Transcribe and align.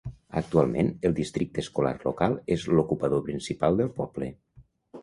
Actualment, 0.39 0.87
el 1.09 1.13
districte 1.19 1.63
escolar 1.65 1.93
local 2.07 2.35
és 2.57 2.67
l'ocupador 2.73 3.25
principal 3.31 3.83
del 3.83 3.95
poble. 4.01 4.35